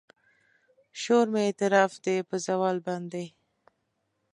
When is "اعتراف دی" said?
1.47-2.17